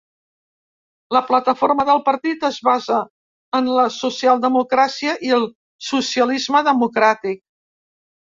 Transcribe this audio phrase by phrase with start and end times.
[1.15, 2.97] La plataforma del partit es basa
[3.59, 5.47] en la socialdemocràcia i el
[5.91, 7.43] socialisme democràtic.